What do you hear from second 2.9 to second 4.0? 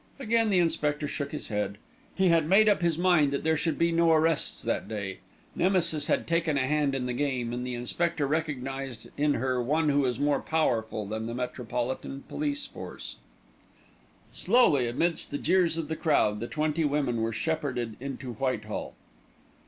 mind that there should be